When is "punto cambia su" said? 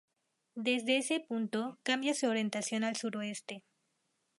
1.19-2.25